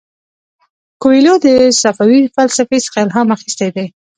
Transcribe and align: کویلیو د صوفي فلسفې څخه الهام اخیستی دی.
کویلیو 1.01 1.35
د 1.45 1.47
صوفي 1.81 2.21
فلسفې 2.35 2.77
څخه 2.85 2.97
الهام 3.05 3.27
اخیستی 3.35 3.69
دی. 3.75 3.85